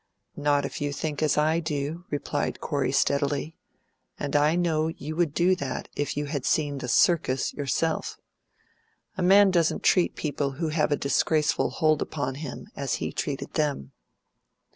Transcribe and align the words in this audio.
"Not 0.35 0.65
if 0.65 0.81
you 0.81 0.91
think 0.91 1.21
as 1.21 1.37
I 1.37 1.59
do," 1.59 2.05
replied 2.09 2.59
Corey 2.59 2.91
steadily; 2.91 3.55
"and 4.17 4.35
I 4.35 4.55
know 4.55 4.87
you 4.87 5.15
would 5.15 5.31
do 5.31 5.55
that 5.57 5.89
if 5.95 6.17
you 6.17 6.25
had 6.25 6.43
seen 6.43 6.79
the 6.79 6.87
'circus' 6.87 7.53
yourself. 7.53 8.17
A 9.15 9.21
man 9.21 9.51
doesn't 9.51 9.83
treat 9.83 10.15
people 10.15 10.53
who 10.53 10.69
have 10.69 10.91
a 10.91 10.95
disgraceful 10.97 11.69
hold 11.69 12.01
upon 12.01 12.33
him 12.41 12.65
as 12.75 12.95
he 12.95 13.13
treated 13.13 13.53
them." 13.53 13.91